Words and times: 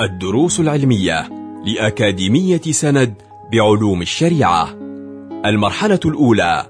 الدروس 0.00 0.60
العلمية 0.60 1.28
لأكاديمية 1.64 2.60
سند 2.60 3.14
بعلوم 3.52 4.02
الشريعة. 4.02 4.68
المرحلة 5.46 6.00
الأولى 6.04 6.66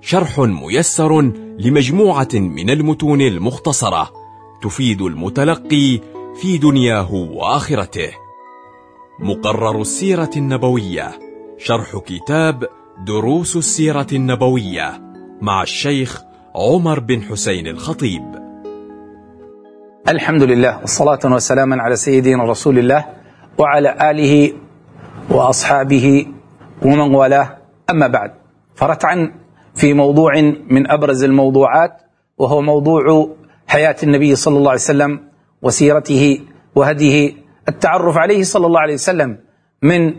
شرح 0.00 0.38
ميسر 0.38 1.20
لمجموعة 1.58 2.28
من 2.34 2.70
المتون 2.70 3.20
المختصرة 3.20 4.10
تفيد 4.62 5.02
المتلقي 5.02 6.00
في 6.40 6.58
دنياه 6.58 7.14
وآخرته. 7.14 8.10
مقرر 9.20 9.80
السيرة 9.80 10.30
النبوية 10.36 11.18
شرح 11.58 11.96
كتاب 12.06 12.68
دروس 13.06 13.56
السيرة 13.56 14.06
النبوية 14.12 15.02
مع 15.40 15.62
الشيخ 15.62 16.22
عمر 16.54 17.00
بن 17.00 17.22
حسين 17.22 17.66
الخطيب. 17.66 18.41
الحمد 20.08 20.42
لله 20.42 20.78
والصلاة 20.80 21.18
والسلام 21.24 21.80
على 21.80 21.96
سيدنا 21.96 22.44
رسول 22.44 22.78
الله 22.78 23.04
وعلى 23.58 24.10
آله 24.10 24.52
وأصحابه 25.30 26.26
ومن 26.82 27.14
والاه. 27.14 27.58
أما 27.90 28.06
بعد 28.06 28.30
فرتعا 28.74 29.32
في 29.74 29.94
موضوع 29.94 30.32
من 30.70 30.90
أبرز 30.90 31.24
الموضوعات 31.24 31.92
وهو 32.38 32.62
موضوع 32.62 33.28
حياة 33.66 33.96
النبي 34.02 34.34
صلى 34.34 34.56
الله 34.58 34.70
عليه 34.70 34.80
وسلم 34.80 35.20
وسيرته 35.62 36.40
وهديه 36.74 37.32
التعرف 37.68 38.18
عليه 38.18 38.42
صلى 38.42 38.66
الله 38.66 38.80
عليه 38.80 38.94
وسلم 38.94 39.38
من 39.82 40.14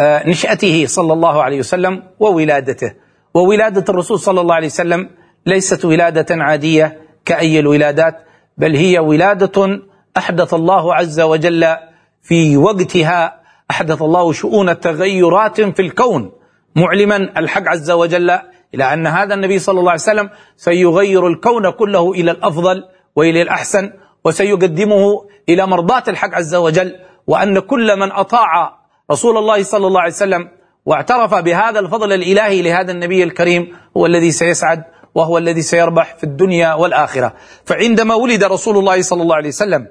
نشأته 0.00 0.86
صلى 0.86 1.12
الله 1.12 1.42
عليه 1.42 1.58
وسلم 1.58 2.02
وولادته. 2.20 2.92
وولادة 3.34 3.84
الرسول 3.88 4.18
صلى 4.18 4.40
الله 4.40 4.54
عليه 4.54 4.66
وسلم 4.66 5.10
ليست 5.46 5.84
ولادة 5.84 6.26
عادية 6.30 6.98
كأي 7.24 7.60
الولادات 7.60 8.14
بل 8.62 8.76
هي 8.76 8.98
ولادة 8.98 9.82
أحدث 10.16 10.54
الله 10.54 10.94
عز 10.94 11.20
وجل 11.20 11.76
في 12.22 12.56
وقتها 12.56 13.40
أحدث 13.70 14.02
الله 14.02 14.32
شؤون 14.32 14.80
تغيرات 14.80 15.60
في 15.60 15.82
الكون. 15.82 16.32
معلما 16.76 17.16
الحق 17.16 17.68
عز 17.68 17.90
وجل 17.90 18.30
إلى 18.74 18.84
أن 18.92 19.06
هذا 19.06 19.34
النبي 19.34 19.58
صلى 19.58 19.80
الله 19.80 19.90
عليه 19.90 20.00
وسلم 20.00 20.30
سيغير 20.56 21.26
الكون 21.26 21.70
كله 21.70 22.10
إلى 22.12 22.30
الأفضل 22.30 22.84
وإلى 23.16 23.42
الأحسن 23.42 23.92
وسيقدمه 24.24 25.24
إلى 25.48 25.66
مرضاة 25.66 26.04
الحق 26.08 26.34
عز 26.34 26.54
وجل. 26.54 26.96
وأن 27.26 27.58
كل 27.58 27.98
من 27.98 28.12
أطاع 28.12 28.78
رسول 29.10 29.38
الله 29.38 29.62
صلى 29.62 29.86
الله 29.86 30.00
عليه 30.00 30.12
وسلم 30.12 30.48
واعترف 30.86 31.34
بهذا 31.34 31.80
الفضل 31.80 32.12
الإلهي 32.12 32.62
لهذا 32.62 32.92
النبي 32.92 33.22
الكريم 33.24 33.76
هو 33.96 34.06
الذي 34.06 34.30
سيسعد 34.30 34.84
وهو 35.14 35.38
الذي 35.38 35.62
سيربح 35.62 36.16
في 36.16 36.24
الدنيا 36.24 36.74
والآخرة. 36.74 37.34
فعندما 37.64 38.14
ولد 38.14 38.44
رسول 38.44 38.78
الله 38.78 39.02
صلى 39.02 39.22
الله 39.22 39.36
عليه 39.36 39.48
وسلم 39.48 39.88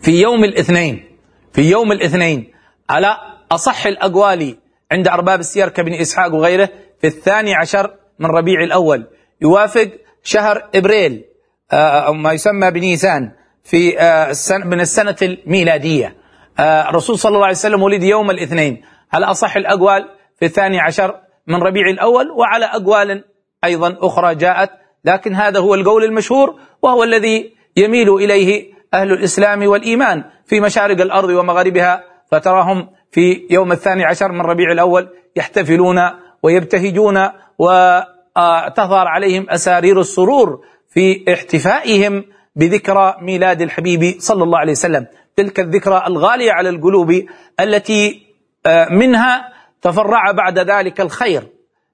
في 0.00 0.20
يوم 0.20 0.44
الاثنين 0.44 1.04
في 1.52 1.70
يوم 1.70 1.92
الاثنين 1.92 2.52
على 2.90 3.16
أصح 3.52 3.86
الأقوال 3.86 4.56
عند 4.92 5.08
أرباب 5.08 5.40
السير 5.40 5.68
كابن 5.68 5.92
إسحاق 5.94 6.34
وغيره 6.34 6.68
في 7.00 7.06
الثاني 7.06 7.54
عشر 7.54 7.94
من 8.18 8.26
ربيع 8.26 8.64
الأول 8.64 9.06
يوافق 9.40 9.90
شهر 10.22 10.68
إبريل 10.74 11.24
ما 12.12 12.32
يسمى 12.32 12.70
بنيسان 12.70 13.32
في 13.64 13.90
من 14.64 14.80
السنة 14.80 15.16
الميلادية. 15.22 16.16
الرسول 16.60 17.18
صلى 17.18 17.34
الله 17.34 17.46
عليه 17.46 17.56
وسلم 17.56 17.82
ولد 17.82 18.02
يوم 18.02 18.30
الاثنين. 18.30 18.82
على 19.12 19.26
أصح 19.26 19.56
الأقوال 19.56 20.08
في 20.38 20.44
الثاني 20.44 20.80
عشر 20.80 21.20
من 21.46 21.62
ربيع 21.62 21.88
الأول 21.88 22.30
وعلى 22.30 22.64
أقوال 22.64 23.24
أيضا 23.64 23.96
أخرى 24.00 24.34
جاءت 24.34 24.70
لكن 25.04 25.34
هذا 25.34 25.60
هو 25.60 25.74
القول 25.74 26.04
المشهور 26.04 26.54
وهو 26.82 27.04
الذي 27.04 27.54
يميل 27.76 28.14
إليه 28.14 28.72
أهل 28.94 29.12
الإسلام 29.12 29.66
والإيمان 29.66 30.24
في 30.46 30.60
مشارق 30.60 31.00
الأرض 31.00 31.28
ومغاربها 31.28 32.04
فتراهم 32.32 32.88
في 33.12 33.46
يوم 33.50 33.72
الثاني 33.72 34.04
عشر 34.04 34.32
من 34.32 34.40
ربيع 34.40 34.72
الأول 34.72 35.08
يحتفلون 35.36 35.98
ويبتهجون 36.42 37.28
وتظهر 37.58 39.08
عليهم 39.08 39.50
أسارير 39.50 40.00
السرور 40.00 40.64
في 40.90 41.24
احتفائهم 41.32 42.24
بذكرى 42.56 43.16
ميلاد 43.20 43.62
الحبيب 43.62 44.16
صلى 44.18 44.44
الله 44.44 44.58
عليه 44.58 44.72
وسلم. 44.72 45.06
تلك 45.36 45.60
الذكرى 45.60 46.02
الغالية 46.06 46.52
على 46.52 46.68
القلوب 46.68 47.24
التي 47.60 48.22
منها 48.90 49.52
تفرع 49.82 50.30
بعد 50.30 50.58
ذلك 50.58 51.00
الخير. 51.00 51.42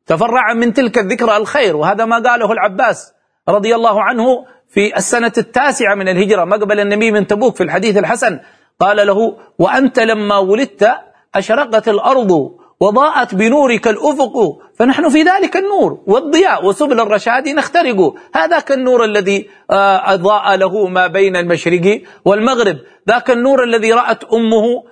تفرع 0.06 0.54
من 0.54 0.72
تلك 0.72 0.98
الذكرى 0.98 1.36
الخير. 1.36 1.76
وهذا 1.76 2.04
ما 2.04 2.18
قاله 2.18 2.52
العباس 2.52 3.12
رضي 3.48 3.74
الله 3.74 4.02
عنه 4.02 4.44
في 4.68 4.96
السنة 4.96 5.32
التاسعة 5.38 5.94
من 5.94 6.08
الهجرة 6.08 6.44
مقبل 6.44 6.80
النبي 6.80 7.10
من 7.12 7.26
تبوك 7.26 7.56
في 7.56 7.62
الحديث 7.62 7.96
الحسن. 7.96 8.40
قال 8.80 9.06
له 9.06 9.36
وأنت 9.58 10.00
لما 10.00 10.38
ولدت 10.38 10.90
أشرقت 11.34 11.88
الأرض 11.88 12.56
وضاءت 12.80 13.34
بنورك 13.34 13.88
الأفق 13.88 14.58
فنحن 14.74 15.08
في 15.08 15.22
ذلك 15.22 15.56
النور 15.56 16.02
والضياء 16.06 16.66
وسبل 16.66 17.00
الرشاد 17.00 17.48
نخترق. 17.48 18.14
هذاك 18.34 18.72
النور 18.72 19.04
الذي 19.04 19.48
أضاء 19.70 20.56
له 20.56 20.86
ما 20.86 21.06
بين 21.06 21.36
المشرق 21.36 22.02
والمغرب. 22.24 22.76
ذاك 23.08 23.30
النور 23.30 23.64
الذي 23.64 23.92
رأت 23.92 24.24
أمه 24.24 24.84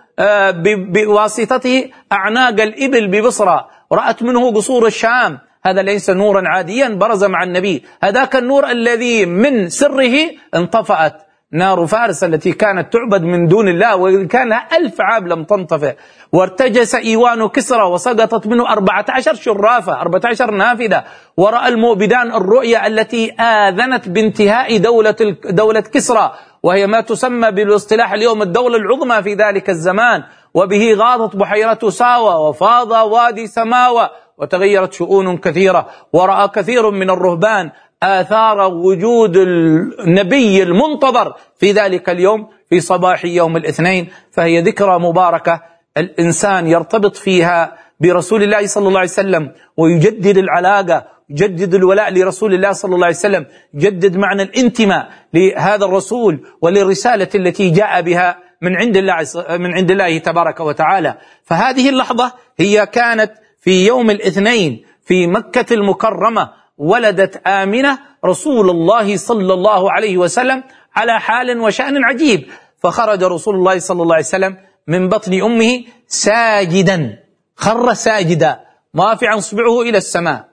بواسطته 0.92 1.90
أعناق 2.12 2.60
الإبل 2.60 3.06
ببصرة. 3.08 3.68
رأت 3.92 4.22
منه 4.22 4.52
قصور 4.52 4.86
الشام. 4.86 5.38
هذا 5.66 5.82
ليس 5.82 6.10
نورا 6.10 6.48
عاديا 6.48 6.88
برز 6.88 7.24
مع 7.24 7.42
النبي. 7.42 7.84
هذاك 8.02 8.36
النور 8.36 8.70
الذي 8.70 9.26
من 9.26 9.68
سره 9.68 10.30
انطفأت. 10.54 11.26
نار 11.54 11.86
فارس 11.86 12.24
التي 12.24 12.52
كانت 12.52 12.92
تعبد 12.92 13.22
من 13.22 13.46
دون 13.46 13.68
الله 13.68 13.96
وإن 13.96 14.26
كان 14.26 14.52
ألف 14.52 15.00
عام 15.00 15.28
لم 15.28 15.44
تنطفئ. 15.44 15.94
وارتجس 16.32 16.94
إيوان 16.94 17.48
كسرى 17.48 17.82
وسقطت 17.82 18.46
منه 18.46 18.72
أربعة 18.72 19.04
عشر 19.08 19.34
شرافة 19.34 20.00
أربعة 20.00 20.20
عشر 20.24 20.50
نافذة. 20.50 21.04
ورأى 21.36 21.68
المؤبدان 21.68 22.34
الرؤيا 22.34 22.86
التي 22.86 23.32
آذنت 23.32 24.08
بانتهاء 24.08 24.76
دولة, 24.78 25.16
دولة 25.44 25.80
كسرى. 25.80 26.32
وهي 26.62 26.86
ما 26.86 27.00
تسمى 27.00 27.50
بالاصطلاح 27.50 28.12
اليوم 28.12 28.42
الدولة 28.42 28.76
العظمى 28.76 29.22
في 29.22 29.34
ذلك 29.34 29.70
الزمان. 29.70 30.22
وبه 30.54 30.94
غاضت 30.94 31.36
بحيرة 31.36 31.88
ساوى 31.88 32.48
وفاض 32.48 32.90
وادي 32.90 33.46
سماوى 33.46 34.10
وتغيرت 34.38 34.92
شؤون 34.92 35.36
كثيرة. 35.36 35.86
ورأى 36.12 36.48
كثير 36.48 36.90
من 36.90 37.10
الرهبان 37.10 37.70
آثار 38.04 38.58
وجود 38.74 39.36
النبي 39.36 40.62
المنتظر 40.62 41.34
في 41.58 41.72
ذلك 41.72 42.10
اليوم 42.10 42.48
في 42.70 42.80
صباح 42.80 43.24
يوم 43.24 43.56
الاثنين 43.56 44.08
فهي 44.32 44.60
ذكرى 44.60 44.98
مباركة. 44.98 45.62
الإنسان 45.96 46.66
يرتبط 46.66 47.16
فيها 47.16 47.72
برسول 48.00 48.42
الله 48.42 48.66
صلى 48.66 48.88
الله 48.88 48.98
عليه 48.98 49.08
وسلم 49.08 49.52
ويجدد 49.76 50.36
العلاقة 50.38 51.04
يجدد 51.30 51.74
الولاء 51.74 52.12
لرسول 52.12 52.54
الله 52.54 52.72
صلى 52.72 52.94
الله 52.94 53.06
عليه 53.06 53.16
وسلم 53.16 53.46
يجدد 53.74 54.16
معنى 54.16 54.42
الانتماء 54.42 55.08
لهذا 55.34 55.84
الرسول 55.84 56.46
وللرسالة 56.62 57.28
التي 57.34 57.70
جاء 57.70 58.00
بها 58.02 58.38
من 58.62 58.76
عند 58.76 58.96
الله 58.96 59.16
من 59.50 59.74
عند 59.74 59.90
الله 59.90 60.18
تبارك 60.18 60.60
وتعالى. 60.60 61.14
فهذه 61.44 61.88
اللحظة 61.88 62.32
هي 62.58 62.86
كانت 62.86 63.32
في 63.60 63.86
يوم 63.86 64.10
الاثنين 64.10 64.84
في 65.06 65.26
مكة 65.26 65.74
المكرمة 65.74 66.50
ولدت 66.78 67.46
آمنة 67.46 67.98
رسول 68.24 68.70
الله 68.70 69.16
صلى 69.16 69.54
الله 69.54 69.92
عليه 69.92 70.18
وسلم 70.18 70.62
على 70.96 71.20
حال 71.20 71.60
وشأن 71.60 72.04
عجيب. 72.04 72.40
فخرج 72.82 73.24
رسول 73.24 73.54
الله 73.54 73.78
صلى 73.78 74.02
الله 74.02 74.14
عليه 74.14 74.24
وسلم 74.24 74.56
من 74.88 75.08
بطن 75.08 75.42
أمه 75.42 75.84
ساجدا 76.06 77.18
خر 77.56 77.94
ساجدا 77.94 78.60
رافعا 78.96 79.38
اصبعه 79.38 79.82
إلى 79.82 79.98
السماء. 79.98 80.44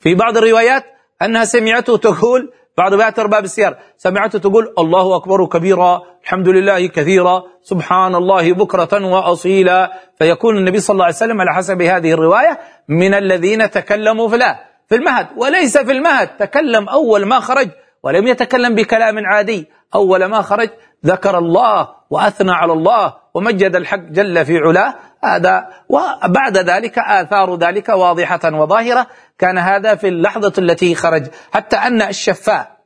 في 0.00 0.14
بعض 0.14 0.36
الروايات 0.36 0.84
أنها 1.22 1.44
سمعته 1.44 1.96
تقول 1.96 2.52
بعض 2.78 2.94
روايات 2.94 3.18
أرباب 3.18 3.44
السير 3.44 3.76
سمعته 3.98 4.38
تقول 4.38 4.74
الله 4.78 5.16
أكبر 5.16 5.46
كبيرا 5.46 6.02
الحمد 6.24 6.48
لله 6.48 6.86
كثيرا 6.86 7.42
سبحان 7.62 8.14
الله 8.14 8.52
بكرة 8.52 9.06
وأصيلا. 9.06 9.92
فيكون 10.18 10.56
النبي 10.56 10.80
صلى 10.80 10.94
الله 10.94 11.04
عليه 11.04 11.14
وسلم 11.14 11.40
على 11.40 11.54
حسب 11.54 11.82
هذه 11.82 12.12
الرواية 12.12 12.58
من 12.88 13.14
الذين 13.14 13.70
تكلموا 13.70 14.28
الله. 14.28 14.69
في 14.90 14.96
المهد 14.96 15.26
وليس 15.36 15.78
في 15.78 15.92
المهد. 15.92 16.28
تكلم 16.28 16.88
أول 16.88 17.24
ما 17.24 17.40
خرج 17.40 17.68
ولم 18.02 18.26
يتكلم 18.26 18.74
بكلام 18.74 19.26
عادي. 19.26 19.68
أول 19.94 20.24
ما 20.24 20.42
خرج 20.42 20.70
ذكر 21.06 21.38
الله 21.38 21.88
وأثنى 22.10 22.52
على 22.52 22.72
الله 22.72 23.14
ومجد 23.34 23.76
الحق 23.76 23.98
جل 24.10 24.44
في 24.44 24.58
علاه. 24.58 24.94
هذا 25.24 25.68
وبعد 25.88 26.58
ذلك 26.58 26.98
آثار 26.98 27.56
ذلك 27.56 27.88
واضحة 27.88 28.40
وظاهرة. 28.44 29.06
كان 29.38 29.58
هذا 29.58 29.94
في 29.94 30.08
اللحظة 30.08 30.52
التي 30.58 30.94
خرج. 30.94 31.26
حتى 31.52 31.76
أن 31.76 32.02
الشفاء 32.02 32.76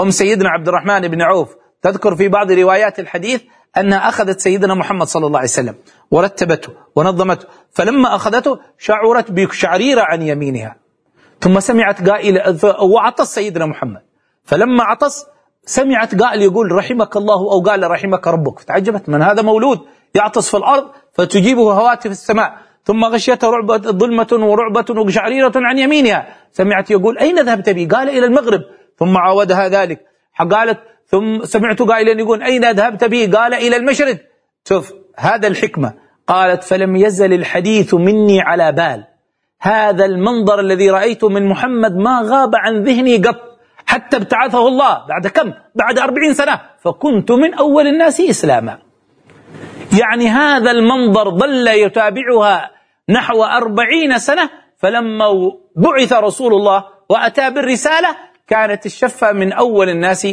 أم 0.00 0.10
سيدنا 0.10 0.48
عبد 0.48 0.68
الرحمن 0.68 1.08
بن 1.08 1.22
عوف 1.22 1.56
تذكر 1.82 2.16
في 2.16 2.28
بعض 2.28 2.52
روايات 2.52 2.98
الحديث 2.98 3.42
أنها 3.76 4.08
أخذت 4.08 4.40
سيدنا 4.40 4.74
محمد 4.74 5.06
صلى 5.06 5.26
الله 5.26 5.38
عليه 5.38 5.48
وسلم 5.48 5.74
ورتبته 6.10 6.72
ونظمته. 6.96 7.46
فلما 7.72 8.14
أخذته 8.14 8.58
شعرت 8.78 9.30
بشعريرة 9.30 10.02
عن 10.02 10.22
يمينها. 10.22 10.83
ثم 11.44 11.60
سمعت 11.60 12.08
قائلة 12.10 12.58
وعطس 12.82 13.34
سيدنا 13.34 13.66
محمد. 13.66 14.02
فلما 14.44 14.84
عطس 14.84 15.26
سمعت 15.64 16.22
قائل 16.22 16.42
يقول 16.42 16.72
رحمك 16.72 17.16
الله 17.16 17.40
أو 17.52 17.60
قال 17.60 17.90
رحمك 17.90 18.26
ربك 18.26 18.62
تعجبت 18.62 19.08
من 19.08 19.22
هذا 19.22 19.42
مولود؟ 19.42 19.80
يعطس 20.14 20.50
في 20.50 20.56
الأرض 20.56 20.84
فتجيبه 21.12 21.72
هواتف 21.72 22.10
السماء. 22.10 22.54
ثم 22.84 23.04
غشيته 23.04 23.50
رعبة 23.50 23.76
ظلمة 23.76 24.26
ورعبة 24.32 24.84
وقشعريرة 24.90 25.52
عن 25.56 25.78
يمينها 25.78 26.26
سمعت 26.52 26.90
يقول 26.90 27.18
أين 27.18 27.38
ذهبت 27.38 27.70
بي؟ 27.70 27.86
قال 27.86 28.08
إلى 28.08 28.26
المغرب 28.26 28.60
ثم 28.98 29.16
عاودها 29.16 29.68
ذلك. 29.68 30.00
قالت 30.50 30.78
ثم 31.06 31.44
سمعت 31.44 31.82
قائلا 31.82 32.20
يقول 32.20 32.42
أين 32.42 32.70
ذهبت 32.70 33.04
بي؟ 33.04 33.26
قال 33.26 33.54
إلى 33.54 33.76
المشرق 33.76 34.18
شوف 34.68 34.92
هذا 35.16 35.48
الحكمة. 35.48 35.94
قالت 36.26 36.64
فلم 36.64 36.96
يزل 36.96 37.32
الحديث 37.32 37.94
مني 37.94 38.40
على 38.40 38.72
بال 38.72 39.13
هذا 39.60 40.04
المنظر 40.04 40.60
الذي 40.60 40.90
رأيته 40.90 41.28
من 41.28 41.48
محمد 41.48 41.96
ما 41.96 42.20
غاب 42.24 42.56
عن 42.56 42.82
ذهني 42.82 43.16
قط 43.16 43.36
حتى 43.86 44.16
ابتعثه 44.16 44.68
الله 44.68 45.06
بعد 45.08 45.26
كم؟ 45.26 45.52
بعد 45.74 45.98
أربعين 45.98 46.34
سنة. 46.34 46.60
فكنت 46.84 47.32
من 47.32 47.54
أول 47.54 47.86
الناس 47.86 48.20
إسلاما. 48.20 48.78
يعني 50.00 50.28
هذا 50.28 50.70
المنظر 50.70 51.30
ظل 51.30 51.68
يتابعها 51.68 52.70
نحو 53.08 53.44
أربعين 53.44 54.18
سنة. 54.18 54.50
فلما 54.78 55.26
بعث 55.76 56.12
رسول 56.12 56.52
الله 56.54 56.84
وأتى 57.08 57.50
بالرسالة 57.50 58.08
كانت 58.48 58.86
الشفة 58.86 59.32
من 59.32 59.52
أول 59.52 59.88
الناس 59.88 60.26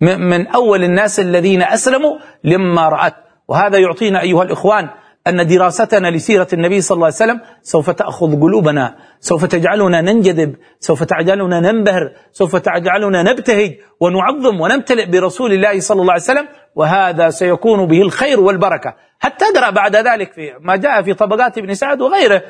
من 0.00 0.46
أول 0.46 0.84
الناس 0.84 1.20
الذين 1.20 1.62
أسلموا 1.62 2.18
لما 2.44 2.88
رأت. 2.88 3.14
وهذا 3.48 3.78
يعطينا 3.78 4.22
أيها 4.22 4.42
الإخوان 4.42 4.88
أن 5.28 5.46
دراستنا 5.46 6.08
لسيرة 6.10 6.48
النبي 6.52 6.80
صلى 6.80 6.94
الله 6.94 7.06
عليه 7.06 7.14
وسلم 7.14 7.40
سوف 7.62 7.90
تأخذ 7.90 8.40
قلوبنا 8.40 8.96
سوف 9.20 9.44
تجعلنا 9.44 10.00
ننجذب 10.00 10.56
سوف 10.80 11.02
تجعلنا 11.04 11.60
ننبهر 11.60 12.12
سوف 12.32 12.56
تجعلنا 12.56 13.22
نبتهج 13.22 13.78
ونعظم 14.00 14.60
ونمتلئ 14.60 15.06
برسول 15.06 15.52
الله 15.52 15.80
صلى 15.80 16.00
الله 16.02 16.12
عليه 16.12 16.22
وسلم 16.22 16.48
وهذا 16.74 17.30
سيكون 17.30 17.86
به 17.86 18.02
الخير 18.02 18.40
والبركة. 18.40 18.94
حتى 19.20 19.44
أقرأ 19.44 19.70
بعد 19.70 19.96
ذلك 19.96 20.32
في 20.32 20.52
ما 20.60 20.76
جاء 20.76 21.02
في 21.02 21.14
طبقات 21.14 21.58
ابن 21.58 21.74
سعد 21.74 22.00
وغيره 22.00 22.42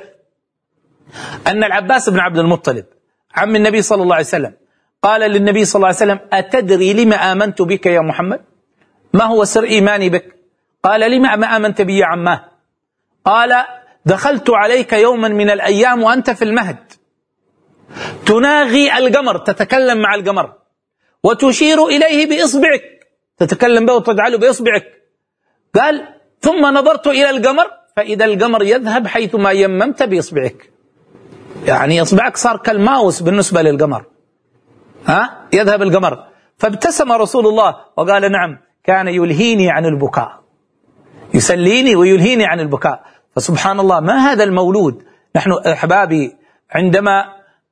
أن 1.47 1.65
العباس 1.65 2.09
بن 2.11 2.19
عبد 2.19 2.39
المطلب 2.39 2.85
عم 3.35 3.57
النبي 3.57 3.83
صلى 3.83 4.03
الله 4.03 4.15
عليه 4.15 4.25
وسلم 4.25 4.53
قال 5.03 5.21
للنبي 5.21 5.65
صلى 5.65 5.77
الله 5.81 5.87
عليه 5.87 5.97
وسلم 5.97 6.19
أتدري 6.33 6.93
لما 6.93 7.17
آمنت 7.33 7.63
بك 7.63 7.87
يا 7.87 8.01
محمد؟ 8.01 8.41
ما 9.15 9.25
هو 9.25 9.45
سر 9.45 9.65
إيماني 9.65 10.09
بك؟ 10.11 10.37
قال 10.83 11.11
لما 11.11 11.37
ما 11.37 11.57
آمنت 11.57 11.83
بي 11.83 11.99
يا 11.99 12.07
عماه؟ 12.07 12.57
قال 13.25 13.65
دخلت 14.05 14.50
عليك 14.50 14.93
يوما 14.93 15.29
من 15.29 15.50
الأيام 15.50 16.03
وأنت 16.03 16.31
في 16.31 16.44
المهد. 16.44 16.93
تناغي 18.26 18.99
القمر 18.99 19.38
تتكلم 19.38 20.03
مع 20.03 20.15
القمر. 20.15 20.53
وتشير 21.23 21.87
إليه 21.87 22.26
بإصبعك. 22.26 22.82
تتكلم 23.38 23.87
به 23.87 23.93
وتجعله 23.93 24.38
بإصبعك. 24.38 24.85
قال 25.75 26.09
ثم 26.41 26.67
نظرت 26.67 27.06
إلى 27.06 27.31
القمر 27.31 27.70
فإذا 27.97 28.25
القمر 28.25 28.62
يذهب 28.62 29.06
حيثما 29.06 29.50
يممت 29.50 30.03
بإصبعك. 30.03 30.70
يعني 31.67 32.03
إصبعك 32.03 32.37
صار 32.37 32.56
كالماوس 32.56 33.23
بالنسبة 33.23 33.62
للقمر. 33.62 34.05
ها؟ 35.06 35.49
يذهب 35.53 35.82
القمر. 35.82 36.25
فابتسم 36.56 37.12
رسول 37.12 37.47
الله 37.47 37.76
وقال 37.97 38.32
نعم 38.32 38.59
كان 38.85 39.09
يلهيني 39.09 39.70
عن 39.70 39.85
البكاء. 39.87 40.48
يسليني 41.35 41.97
ويلهيني 41.97 42.47
عن 42.47 42.61
البكاء. 42.61 43.03
فسبحان 43.37 43.81
الله 43.81 44.01
ما 44.01 44.17
هذا 44.19 44.45
المولود؟ 44.45 45.03
نحن 45.37 45.53
أحبابي 45.53 46.37
عندما 46.71 47.25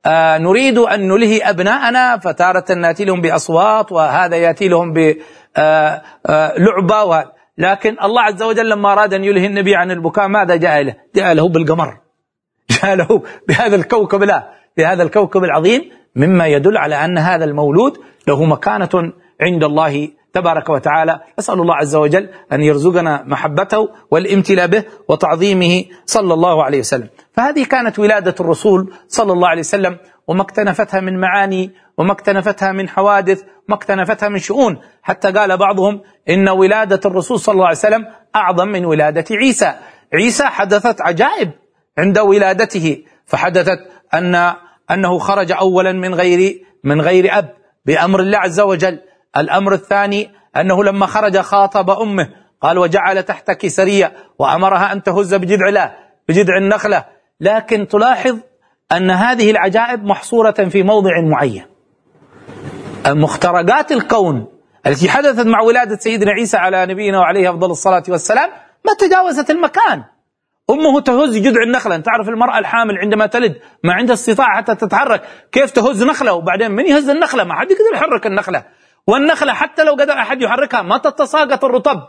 آه 0.05 0.37
نريد 0.37 0.77
أن 0.77 1.07
نلهي 1.07 1.41
أبناءنا 1.41 2.17
فتارة 2.17 2.73
نأتي 2.73 3.05
لهم 3.05 3.21
بأصوات 3.21 3.91
وهذا 3.91 4.37
يأتي 4.37 4.67
لهم 4.67 4.93
بلعبة 4.93 5.21
آه 5.57 6.01
آه 6.25 7.33
لكن 7.57 7.97
الله 8.03 8.21
عز 8.21 8.43
وجل 8.43 8.69
لما 8.69 8.93
أراد 8.93 9.13
أن 9.13 9.23
يلهي 9.23 9.45
النبي 9.45 9.75
عن 9.75 9.91
البكاء 9.91 10.27
ماذا 10.27 10.55
جاء 10.55 10.81
له؟ 10.81 10.95
جاء 11.15 11.33
له 11.33 11.49
بالقمر. 11.49 11.97
جاء 12.71 12.95
له 12.95 13.23
بهذا 13.47 13.75
الكوكب 13.75 14.23
لا 14.23 14.53
بهذا 14.77 15.03
الكوكب 15.03 15.43
العظيم 15.43 15.81
مما 16.15 16.47
يدل 16.47 16.77
على 16.77 16.95
أن 17.05 17.17
هذا 17.17 17.45
المولود 17.45 17.97
له 18.27 18.43
مكانة 18.45 19.13
عند 19.41 19.63
الله 19.63 20.09
تبارك 20.37 20.69
وتعالى. 20.69 21.19
أسأل 21.39 21.61
الله 21.61 21.75
عز 21.75 21.95
وجل 21.95 22.29
أن 22.53 22.61
يرزقنا 22.61 23.23
محبته 23.33 23.89
والامتلاء 24.11 24.67
به 24.67 24.83
وتعظيمه 25.09 25.85
صلى 26.05 26.33
الله 26.33 26.63
عليه 26.63 26.79
وسلم. 26.79 27.09
فهذه 27.33 27.63
كانت 27.65 27.99
ولادة 27.99 28.35
الرسول 28.39 28.93
صلى 29.07 29.31
الله 29.33 29.47
عليه 29.47 29.59
وسلم 29.59 29.97
وما 30.27 30.41
اكتنفتها 30.41 30.99
من 31.01 31.19
معاني 31.19 31.71
وما 31.97 32.11
اكتنفتها 32.11 32.71
من 32.71 32.89
حوادث 32.89 33.39
وما 33.41 33.75
اكتنفتها 33.77 34.29
من 34.29 34.39
شؤون. 34.39 34.77
حتى 35.03 35.31
قال 35.31 35.57
بعضهم 35.57 36.01
إن 36.29 36.49
ولادة 36.49 37.01
الرسول 37.05 37.39
صلى 37.39 37.53
الله 37.53 37.65
عليه 37.65 37.77
وسلم 37.77 38.05
أعظم 38.35 38.67
من 38.67 38.85
ولادة 38.85 39.25
عيسى. 39.31 39.73
عيسى 40.13 40.43
حدثت 40.43 41.01
عجائب 41.01 41.51
عند 41.97 42.17
ولادته 42.19 43.03
فحدثت 43.25 43.79
أن 44.13 44.53
أنه 44.91 45.17
خرج 45.17 45.51
أولا 45.51 45.91
من 45.91 46.15
غير 46.15 46.61
من 46.83 47.01
غير 47.01 47.37
أب 47.37 47.47
بأمر 47.85 48.19
الله 48.19 48.37
عز 48.37 48.59
وجل. 48.59 48.99
الأمر 49.37 49.73
الثاني 49.73 50.31
أنه 50.57 50.83
لما 50.83 51.05
خرج 51.05 51.37
خاطب 51.37 51.89
أمه 51.89 52.29
قال 52.61 52.77
وجعل 52.77 53.23
تحتك 53.23 53.67
سرية 53.67 54.13
وأمرها 54.39 54.93
أن 54.93 55.03
تهز 55.03 55.35
بجذع 55.35 55.69
له 55.69 55.95
بجذع 56.29 56.57
النخلة. 56.57 57.05
لكن 57.41 57.87
تلاحظ 57.87 58.37
أن 58.91 59.11
هذه 59.11 59.51
العجائب 59.51 60.05
محصورة 60.05 60.51
في 60.51 60.83
موضع 60.83 61.11
معين. 61.21 61.65
مخترقات 63.07 63.91
الكون 63.91 64.47
التي 64.87 65.09
حدثت 65.09 65.45
مع 65.45 65.61
ولادة 65.61 65.97
سيدنا 65.97 66.31
عيسى 66.31 66.57
على 66.57 66.85
نبينا 66.85 67.19
وعليه 67.19 67.49
أفضل 67.49 67.71
الصلاة 67.71 68.03
والسلام 68.09 68.49
ما 68.85 68.93
تجاوزت 68.99 69.49
المكان. 69.49 70.03
أمه 70.69 71.01
تهز 71.01 71.37
جذع 71.37 71.63
النخلة. 71.63 71.95
أنت 71.95 72.05
تعرف 72.05 72.29
المرأة 72.29 72.59
الحامل 72.59 72.97
عندما 72.97 73.25
تلد 73.25 73.55
ما 73.83 73.93
عندها 73.93 74.13
استطاعة 74.13 74.57
حتى 74.57 74.75
تتحرك. 74.75 75.21
كيف 75.51 75.71
تهز 75.71 76.03
نخلة؟ 76.03 76.33
وبعدين 76.33 76.71
من 76.71 76.85
يهز 76.85 77.09
النخلة؟ 77.09 77.43
ما 77.43 77.53
حد 77.53 77.71
يقدر 77.71 77.93
يحرك 77.93 78.27
النخلة. 78.27 78.63
والنخلة 79.07 79.53
حتى 79.53 79.83
لو 79.83 79.93
قدر 79.93 80.13
أحد 80.13 80.41
يحركها 80.41 80.81
ما 80.81 80.97
تتساقط 80.97 81.65
الرطب. 81.65 82.07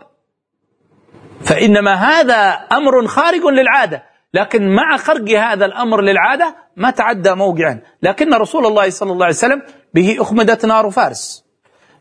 فإنما 1.45 1.95
هذا 1.95 2.41
أمر 2.73 3.07
خارج 3.07 3.45
للعادة. 3.45 4.03
لكن 4.35 4.75
مع 4.75 4.97
خرق 4.97 5.31
هذا 5.31 5.65
الأمر 5.65 6.01
للعادة 6.01 6.57
ما 6.77 6.91
تعدى 6.91 7.35
موقعا. 7.35 7.81
لكن 8.03 8.35
رسول 8.35 8.67
الله 8.67 8.91
صلى 8.91 9.13
الله 9.13 9.25
عليه 9.25 9.35
وسلم 9.35 9.63
به 9.95 10.17
أخمدت 10.21 10.67
نار 10.67 10.91
فارس. 10.91 11.45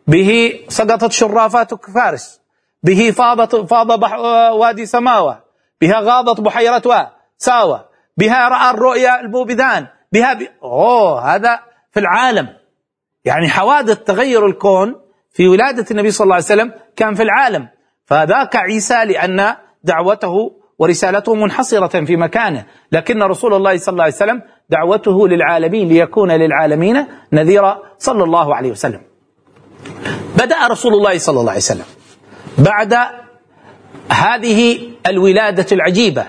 به 0.07 0.59
سقطت 0.69 1.11
شرافات 1.11 1.73
فارس. 1.75 2.41
به 2.83 3.11
فاضت 3.11 3.55
فاض 3.55 4.03
وادي 4.53 4.85
سماوة. 4.85 5.43
بها 5.81 5.99
غاضت 5.99 6.41
بحيرة 6.41 7.11
ساوة. 7.37 7.85
بها 8.17 8.49
رأى 8.49 8.69
الرؤيا 8.69 9.19
البوبذان. 9.19 9.87
بها 10.11 10.33
ب... 10.33 10.47
أوه 10.63 11.35
هذا 11.35 11.59
في 11.91 11.99
العالم. 11.99 12.47
يعني 13.27 13.47
حوادث 13.49 13.97
تغير 14.03 14.45
الكون 14.45 14.95
في 15.33 15.47
ولادة 15.47 15.85
النبي 15.91 16.11
صلى 16.11 16.25
الله 16.25 16.35
عليه 16.35 16.45
وسلم 16.45 16.71
كان 16.95 17.13
في 17.13 17.23
العالم. 17.23 17.67
فذاك 18.05 18.55
عيسى 18.55 19.05
لأن 19.05 19.55
دعوته 19.83 20.33
ورسالته 20.79 21.35
منحصرة 21.35 22.05
في 22.05 22.15
مكانه. 22.15 22.65
لكن 22.91 23.23
رسول 23.23 23.53
الله 23.53 23.77
صلى 23.77 23.93
الله 23.93 24.03
عليه 24.03 24.13
وسلم 24.13 24.41
دعوته 24.69 25.27
للعالمين 25.27 25.87
ليكون 25.87 26.31
للعالمين 26.31 27.07
نذيرا 27.33 27.81
صلى 27.97 28.23
الله 28.23 28.55
عليه 28.55 28.71
وسلم. 28.71 29.01
بدأ 30.37 30.67
رسول 30.67 30.93
الله 30.93 31.17
صلى 31.17 31.39
الله 31.39 31.51
عليه 31.51 31.61
وسلم 31.61 31.85
بعد 32.57 32.93
هذه 34.11 34.79
الولادة 35.07 35.65
العجيبة 35.71 36.25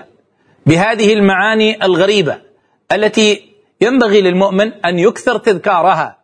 بهذه 0.65 1.13
المعاني 1.13 1.85
الغريبة 1.85 2.37
التي 2.91 3.55
ينبغي 3.81 4.21
للمؤمن 4.21 4.73
أن 4.85 4.99
يكثر 4.99 5.37
تذكارها. 5.37 6.18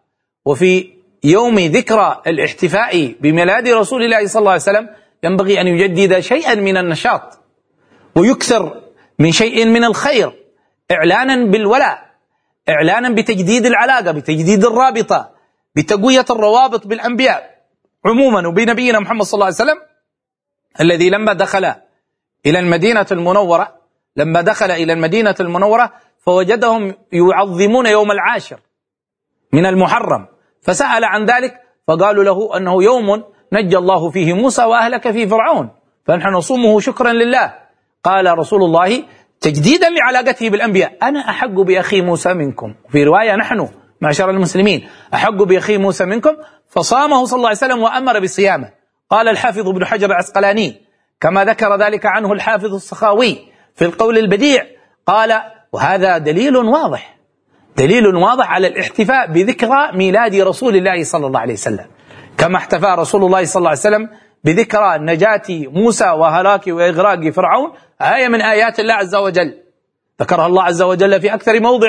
وفي 0.46 0.94
يوم 1.24 1.60
ذكرى 1.60 2.22
الاحتفاء 2.28 3.16
بميلاد 3.20 3.68
رسول 3.70 4.04
الله 4.04 4.28
صلى 4.28 4.40
الله 4.40 4.52
عليه 4.52 4.62
وسلم 4.62 4.90
ينبغي 5.24 5.62
أن 5.62 5.68
يجدد 5.68 6.20
شيئا 6.20 6.56
من 6.56 6.78
النشاط 6.78 7.40
ويكثر 8.16 8.82
من 9.20 9.32
شيء 9.32 9.66
من 9.66 9.84
الخير 9.84 10.34
إعلانا 10.92 11.46
بالولاء 11.52 12.06
إعلانا 12.70 13.10
بتجديد 13.10 13.66
العلاقة 13.66 14.12
بتجديد 14.12 14.66
الرابطة 14.66 15.32
بتقوية 15.76 16.26
الروابط 16.30 16.88
بالأنبياء. 16.88 17.56
عموما 18.06 18.48
وبنبينا 18.48 19.00
محمد 19.00 19.22
صلى 19.24 19.34
الله 19.34 19.46
عليه 19.46 19.56
وسلم 19.56 19.78
الذي 20.82 21.10
لما 21.10 21.34
دخل 21.34 21.66
إلى 22.46 22.60
المدينة 22.60 23.06
المنورة 23.12 23.76
لما 24.16 24.42
دخل 24.42 24.72
إلى 24.72 24.94
المدينة 24.94 25.36
المنورة 25.40 25.94
فوجدهم 26.26 26.94
يعظمون 27.12 27.86
يوم 27.86 28.12
العاشر 28.12 28.60
من 29.54 29.66
المحرم. 29.66 30.28
فسأل 30.66 31.04
عن 31.04 31.26
ذلك 31.26 31.54
فقالوا 31.88 32.24
له 32.24 32.58
أنه 32.58 32.84
يوم 32.84 33.24
نجى 33.54 33.78
الله 33.78 34.10
فيه 34.10 34.34
موسى 34.34 34.64
وأهلك 34.64 35.12
في 35.12 35.28
فرعون 35.28 35.70
فنحن 36.06 36.30
نصومه 36.30 36.80
شكرا 36.80 37.14
لله. 37.14 37.54
قال 38.04 38.38
رسول 38.38 38.64
الله 38.64 39.04
تجديدا 39.42 39.90
لعلاقته 39.90 40.50
بالأنبياء 40.50 40.98
أنا 41.04 41.30
أحق 41.30 41.48
بأخي 41.48 42.02
موسى 42.02 42.34
منكم. 42.34 42.76
في 42.90 43.04
رواية 43.04 43.36
نحن 43.36 43.70
معشر 44.02 44.30
المسلمين 44.30 44.88
أحق 45.14 45.44
بأخي 45.44 45.78
موسى 45.78 46.06
منكم 46.06 46.36
فصامه 46.70 47.26
صلى 47.26 47.38
الله 47.38 47.48
عليه 47.48 47.58
وسلم 47.58 47.82
وأمر 47.82 48.20
بصيامه. 48.20 48.70
قال 49.10 49.28
الحافظ 49.28 49.70
ابن 49.70 49.86
حجر 49.86 50.08
العسقلاني 50.08 50.82
كما 51.22 51.46
ذكر 51.46 51.76
ذلك 51.76 52.06
عنه 52.06 52.34
الحافظ 52.34 52.74
السخاوي 52.74 53.38
في 53.76 53.86
القول 53.86 54.18
البديع 54.18 54.64
قال 55.08 55.42
وهذا 55.72 56.18
دليل 56.18 56.58
واضح. 56.58 57.15
دليل 57.78 58.16
واضح 58.16 58.52
على 58.52 58.68
الاحتفاء 58.68 59.32
بذكرى 59.32 59.92
ميلاد 59.94 60.36
رسول 60.36 60.76
الله 60.76 61.04
صلى 61.04 61.28
الله 61.28 61.40
عليه 61.40 61.54
وسلم. 61.54 61.86
كما 62.38 62.58
احتفى 62.58 62.86
رسول 62.86 63.24
الله 63.24 63.46
صلى 63.46 63.60
الله 63.60 63.70
عليه 63.70 63.80
وسلم 63.80 64.10
بذكرى 64.44 64.98
نجاة 64.98 65.42
موسى 65.50 66.10
وهلاك 66.10 66.68
وإغراق 66.68 67.30
فرعون. 67.30 67.72
آية 68.02 68.28
من 68.28 68.42
آيات 68.42 68.80
الله 68.80 68.94
عز 68.94 69.16
وجل. 69.16 69.54
ذكرها 70.22 70.46
الله 70.46 70.64
عز 70.64 70.82
وجل 70.82 71.22
في 71.22 71.34
أكثر 71.34 71.60
موضع 71.60 71.88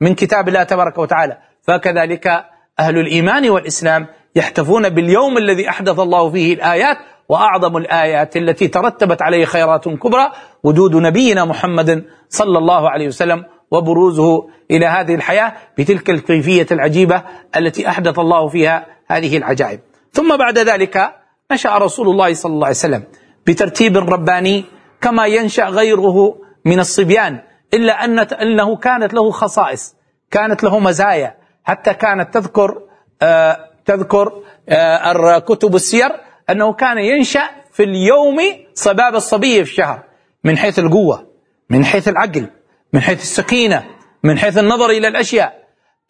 من 0.00 0.14
كتاب 0.14 0.48
الله 0.48 0.62
تبارك 0.62 0.98
وتعالى. 0.98 1.38
فكذلك 1.62 2.44
أهل 2.80 2.98
الإيمان 2.98 3.50
والإسلام 3.50 4.06
يحتفون 4.36 4.88
باليوم 4.88 5.38
الذي 5.38 5.68
أحدث 5.68 5.98
الله 6.00 6.30
فيه 6.30 6.54
الآيات 6.54 6.96
وأعظم 7.28 7.76
الآيات 7.76 8.36
التي 8.36 8.68
ترتبت 8.68 9.22
عليه 9.22 9.44
خيرات 9.44 9.88
كبرى. 9.88 10.30
وجود 10.64 10.96
نبينا 10.96 11.44
محمد 11.44 12.04
صلى 12.28 12.58
الله 12.58 12.90
عليه 12.90 13.06
وسلم 13.06 13.44
وبروزه 13.70 14.48
إلى 14.70 14.86
هذه 14.86 15.14
الحياة 15.14 15.52
بتلك 15.78 16.10
الكيفية 16.10 16.66
العجيبة 16.70 17.22
التي 17.56 17.88
أحدث 17.88 18.18
الله 18.18 18.48
فيها 18.48 18.86
هذه 19.06 19.36
العجائب. 19.36 19.80
ثم 20.12 20.36
بعد 20.36 20.58
ذلك 20.58 21.14
نشأ 21.52 21.78
رسول 21.78 22.08
الله 22.08 22.34
صلى 22.34 22.52
الله 22.52 22.66
عليه 22.66 22.76
وسلم 22.76 23.02
بترتيب 23.46 23.96
رباني 23.96 24.64
كما 25.00 25.26
ينشأ 25.26 25.64
غيره 25.64 26.36
من 26.64 26.80
الصبيان 26.80 27.40
إلا 27.74 28.04
أن 28.04 28.18
أنه 28.18 28.76
كانت 28.76 29.14
له 29.14 29.30
خصائص 29.30 29.96
كانت 30.30 30.62
له 30.64 30.78
مزايا 30.78 31.34
حتى 31.64 31.94
كانت 31.94 32.34
تذكر 32.34 32.82
آه 33.22 33.56
تذكر 33.84 34.32
آه 34.68 35.38
كتب 35.38 35.74
السير 35.74 36.10
أنه 36.50 36.72
كان 36.72 36.98
ينشأ 36.98 37.42
في 37.72 37.82
اليوم 37.82 38.36
صباب 38.74 39.14
الصبي 39.14 39.64
في 39.64 39.70
الشهر 39.70 40.02
من 40.44 40.58
حيث 40.58 40.78
القوة 40.78 41.26
من 41.70 41.84
حيث 41.84 42.08
العقل 42.08 42.46
من 42.92 43.00
حيث 43.00 43.20
السكينة 43.20 43.84
من 44.22 44.38
حيث 44.38 44.58
النظر 44.58 44.90
إلى 44.90 45.08
الأشياء. 45.08 45.60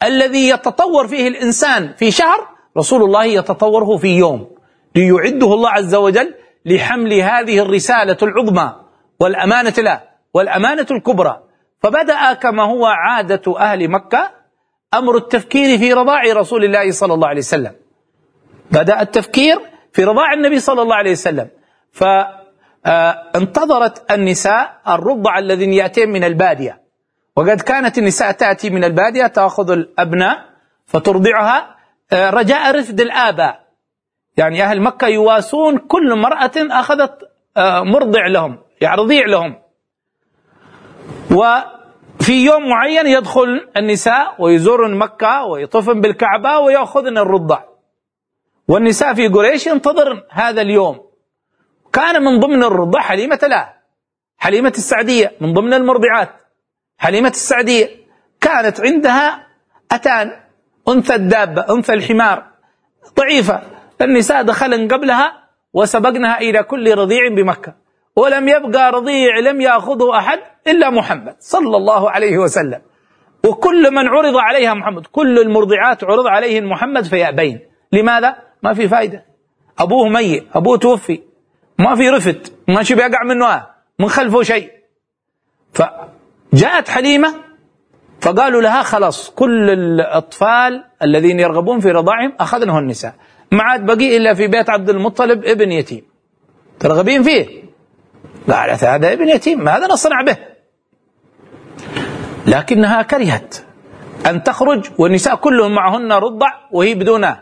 الذي 0.03 0.49
يتطور 0.49 1.07
فيه 1.07 1.27
الإنسان 1.27 1.93
في 1.93 2.11
شهر 2.11 2.47
رسول 2.77 3.03
الله 3.03 3.23
يتطوره 3.23 3.97
في 3.97 4.07
يوم 4.07 4.55
ليعده 4.95 5.53
الله 5.53 5.69
عز 5.69 5.95
وجل 5.95 6.33
لحمل 6.65 7.13
هذه 7.13 7.59
الرسالة 7.59 8.17
العظمى 8.23 8.75
والأمانة 9.19 9.73
له 9.77 10.01
والأمانة 10.33 10.85
الكبرى. 10.91 11.43
فبدأ 11.83 12.33
كما 12.33 12.63
هو 12.63 12.85
عادة 12.85 13.59
أهل 13.59 13.89
مكة 13.91 14.31
أمر 14.93 15.17
التفكير 15.17 15.77
في 15.77 15.93
رضاع 15.93 16.21
رسول 16.33 16.63
الله 16.63 16.91
صلى 16.91 17.13
الله 17.13 17.27
عليه 17.27 17.41
وسلم. 17.41 17.75
بدأ 18.71 19.01
التفكير 19.01 19.59
في 19.93 20.03
رضاع 20.03 20.33
النبي 20.33 20.59
صلى 20.59 20.81
الله 20.81 20.95
عليه 20.95 21.11
وسلم. 21.11 21.47
فانتظرت 22.85 24.11
النساء 24.11 24.81
الرضع 24.87 25.39
الذين 25.39 25.73
يأتين 25.73 26.09
من 26.09 26.23
البادية. 26.23 26.81
وقد 27.35 27.61
كانت 27.61 27.97
النساء 27.97 28.31
تأتي 28.31 28.69
من 28.69 28.83
البادية 28.83 29.27
تأخذ 29.27 29.71
الأبناء 29.71 30.45
فترضعها. 30.85 31.75
رجاء 32.13 32.75
رفد 32.75 33.01
الآباء. 33.01 33.61
يعني 34.37 34.63
أهل 34.63 34.81
مكة 34.81 35.07
يواسون 35.07 35.77
كل 35.77 36.11
امرأة 36.11 36.51
أخذت 36.57 37.17
مرضع 37.83 38.27
لهم 38.27 38.57
يعني 38.81 39.01
رضيع 39.01 39.25
لهم. 39.25 39.61
وفي 41.31 42.45
يوم 42.45 42.69
معين 42.69 43.07
يدخل 43.07 43.69
النساء 43.77 44.35
ويزورن 44.39 44.97
مكة 44.97 45.45
ويطفن 45.45 46.01
بالكعبة 46.01 46.59
ويأخذن 46.59 47.17
الرضع. 47.17 47.63
والنساء 48.67 49.13
في 49.13 49.27
قريش 49.27 49.67
ينتظرن 49.67 50.21
هذا 50.29 50.61
اليوم. 50.61 51.10
كان 51.93 52.23
من 52.23 52.39
ضمن 52.39 52.63
الرضع 52.63 52.99
حليمة 52.99 53.39
لا. 53.43 53.73
حليمة 54.37 54.73
السعدية 54.77 55.31
من 55.41 55.53
ضمن 55.53 55.73
المرضعات. 55.73 56.29
حليمة 56.97 57.29
السعدية 57.29 57.89
كانت 58.41 58.81
عندها 58.81 59.47
أتان 59.91 60.31
أنثى 60.87 61.15
الدابة 61.15 61.65
أنثى 61.69 61.93
الحمار. 61.93 62.43
ضعيفة. 63.17 63.61
النساء 64.01 64.41
دخلن 64.41 64.87
قبلها 64.87 65.33
وسبقنها 65.73 66.37
إلى 66.39 66.63
كل 66.63 66.97
رضيع 66.97 67.27
بمكة. 67.27 67.75
ولم 68.15 68.49
يبقى 68.49 68.91
رضيع 68.91 69.39
لم 69.39 69.61
يأخذه 69.61 70.17
أحد 70.17 70.39
إلا 70.67 70.89
محمد 70.89 71.35
صلى 71.39 71.77
الله 71.77 72.11
عليه 72.11 72.37
وسلم. 72.37 72.81
وكل 73.45 73.91
من 73.91 74.07
عرض 74.07 74.37
عليها 74.37 74.73
محمد 74.73 75.05
كل 75.05 75.39
المرضعات 75.39 76.03
عرض 76.03 76.27
عليهن 76.27 76.65
محمد 76.65 77.03
فيأبين. 77.03 77.59
لماذا؟ 77.91 78.35
ما 78.63 78.73
في 78.73 78.87
فايدة. 78.87 79.25
أبوه 79.79 80.09
ميت 80.09 80.47
أبوه 80.55 80.77
توفي. 80.77 81.30
ما 81.81 81.95
في 81.95 82.09
رفت 82.09 82.53
ما 82.67 82.83
شي 82.83 82.95
بيقع 82.95 83.23
منه 83.23 83.65
من 83.99 84.09
خلفه 84.09 84.43
شيء. 84.43 84.71
فجاءت 85.73 86.89
حليمة 86.89 87.35
فقالوا 88.21 88.61
لها 88.61 88.83
خلاص 88.83 89.29
كل 89.29 89.69
الأطفال 89.69 90.83
الذين 91.03 91.39
يرغبون 91.39 91.79
في 91.79 91.91
رضاعهم 91.91 92.33
أخذنه 92.39 92.79
النساء. 92.79 93.15
ما 93.51 93.63
عاد 93.63 93.85
بقي 93.85 94.17
إلا 94.17 94.33
في 94.33 94.47
بيت 94.47 94.69
عبد 94.69 94.89
المطلب 94.89 95.45
ابن 95.45 95.71
يتيم. 95.71 96.03
ترغبين 96.79 97.23
فيه؟ 97.23 97.63
قالت 98.51 98.83
هذا 98.83 99.13
ابن 99.13 99.29
يتيم 99.29 99.63
ماذا 99.63 99.87
نصنع 99.87 100.21
به. 100.21 100.37
لكنها 102.47 103.01
كرهت 103.01 103.55
أن 104.25 104.43
تخرج 104.43 104.89
والنساء 104.97 105.35
كلهم 105.35 105.75
معهن 105.75 106.11
رضع 106.11 106.47
وهي 106.71 106.95
بدونه. 106.95 107.41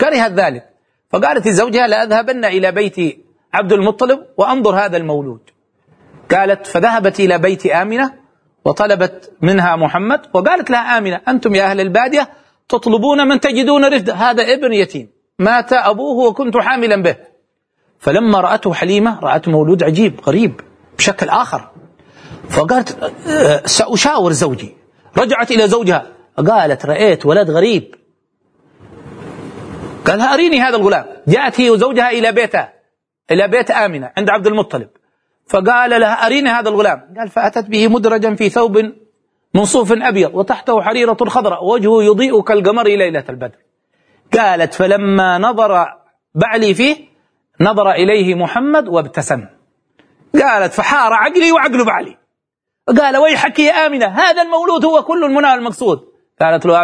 كرهت 0.00 0.32
ذلك. 0.32 0.68
فقالت 1.10 1.46
لزوجها 1.46 1.86
لأذهبن 1.86 2.44
إلى 2.44 2.72
بيت 2.72 3.25
عبد 3.56 3.72
المطلب 3.72 4.26
وأنظر 4.36 4.76
هذا 4.76 4.96
المولود. 4.96 5.40
قالت 6.30 6.66
فذهبت 6.66 7.20
إلى 7.20 7.38
بيت 7.38 7.66
آمنة 7.66 8.12
وطلبت 8.64 9.32
منها 9.40 9.76
محمد. 9.76 10.20
وقالت 10.34 10.70
لها 10.70 10.98
آمنة 10.98 11.20
أنتم 11.28 11.54
يا 11.54 11.64
أهل 11.64 11.80
البادية 11.80 12.28
تطلبون 12.68 13.28
من 13.28 13.40
تجدون 13.40 13.84
رفدا 13.84 14.14
هذا 14.14 14.42
ابن 14.52 14.72
يتيم. 14.72 15.08
مات 15.38 15.72
أبوه 15.72 16.28
وكنت 16.28 16.56
حاملا 16.56 17.02
به. 17.02 17.16
فلما 17.98 18.40
رأته 18.40 18.74
حليمة 18.74 19.20
رأت 19.20 19.48
مولود 19.48 19.82
عجيب 19.82 20.20
غريب 20.26 20.60
بشكل 20.98 21.28
آخر. 21.28 21.70
فقالت 22.50 23.12
سأشاور 23.66 24.32
زوجي. 24.32 24.76
رجعت 25.18 25.50
إلى 25.50 25.68
زوجها. 25.68 26.06
قالت 26.46 26.86
رأيت 26.86 27.26
ولد 27.26 27.50
غريب. 27.50 27.94
قال 30.06 30.20
أريني 30.20 30.60
هذا 30.60 30.76
الغلام. 30.76 31.06
جاءت 31.28 31.60
هي 31.60 31.70
وزوجها 31.70 32.10
إلى 32.10 32.32
بيتها. 32.32 32.75
إلى 33.30 33.48
بيت 33.48 33.70
آمنة 33.70 34.12
عند 34.18 34.30
عبد 34.30 34.46
المطلب. 34.46 34.88
فقال 35.46 36.00
لها 36.00 36.26
أريني 36.26 36.48
هذا 36.48 36.68
الغلام. 36.68 37.14
قال 37.18 37.28
فأتت 37.28 37.66
به 37.66 37.88
مدرجا 37.88 38.34
في 38.34 38.48
ثوب 38.48 38.78
من 39.54 39.64
صوف 39.64 39.92
أبيض 39.92 40.34
وتحته 40.34 40.82
حريرة 40.82 41.14
خضراء 41.14 41.64
وجهه 41.64 42.02
يضيء 42.02 42.42
كالقمر 42.42 42.84
ليلة 42.84 43.24
البدر. 43.28 43.56
قالت 44.38 44.74
فلما 44.74 45.38
نظر 45.38 45.86
بعلي 46.34 46.74
فيه 46.74 46.96
نظر 47.60 47.90
إليه 47.90 48.34
محمد 48.34 48.88
وابتسم. 48.88 49.46
قالت 50.42 50.72
فحار 50.72 51.12
عقلي 51.12 51.52
وعقل 51.52 51.84
بعلي. 51.84 52.16
قال 52.98 53.16
ويحك 53.16 53.58
يا 53.58 53.86
آمنة 53.86 54.06
هذا 54.06 54.42
المولود 54.42 54.84
هو 54.84 55.02
كل 55.02 55.24
المنى 55.24 55.54
المقصود. 55.54 55.98
قالت 56.40 56.66
له 56.66 56.78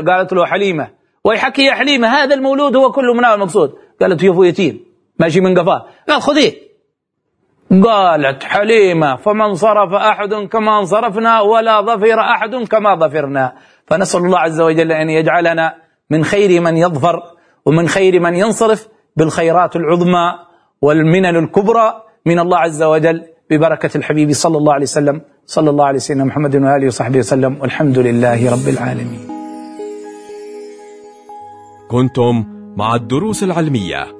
قالت 0.00 0.32
له 0.32 0.46
حليمة 0.46 0.90
ويحك 1.24 1.58
يا 1.58 1.72
حليمة 1.72 2.08
هذا 2.08 2.34
المولود 2.34 2.76
هو 2.76 2.92
كل 2.92 3.16
منى 3.16 3.34
المقصود. 3.34 3.74
قالت 4.00 4.22
يفو 4.22 4.44
يتيم 4.44 4.89
ماشي 5.20 5.40
من 5.40 5.58
قفاه. 5.58 5.84
قال 6.08 6.22
خذيه 6.22 6.52
قالت 7.84 8.42
حليمة 8.42 9.16
فمن 9.16 9.54
صرف 9.54 9.92
أحد 9.92 10.34
كما 10.34 10.78
انصرفنا 10.78 11.40
ولا 11.40 11.80
ظفر 11.80 12.20
أحد 12.20 12.54
كما 12.54 12.94
ظفرنا. 12.94 13.52
فنسأل 13.86 14.20
الله 14.20 14.38
عز 14.38 14.60
وجل 14.60 14.92
أن 14.92 15.10
يجعلنا 15.10 15.74
من 16.10 16.24
خير 16.24 16.60
من 16.60 16.76
يظفر 16.76 17.22
ومن 17.66 17.88
خير 17.88 18.20
من 18.20 18.34
ينصرف 18.36 18.88
بالخيرات 19.16 19.76
العظمى 19.76 20.26
والمنن 20.82 21.36
الكبرى 21.36 22.02
من 22.26 22.38
الله 22.38 22.58
عز 22.58 22.82
وجل 22.82 23.22
ببركة 23.50 23.96
الحبيب 23.96 24.32
صلى 24.32 24.56
الله 24.58 24.72
عليه 24.72 24.82
وسلم. 24.82 25.20
صلى 25.46 25.70
الله 25.70 25.86
عليه 25.86 25.98
سيدنا 25.98 26.24
محمد 26.24 26.56
وآله 26.56 26.86
وصحبه 26.86 27.18
وسلم. 27.18 27.60
والحمد 27.60 27.98
لله 27.98 28.52
رب 28.52 28.68
العالمين. 28.68 29.30
كنتم 31.90 32.44
مع 32.76 32.94
الدروس 32.94 33.42
العلمية. 33.42 34.19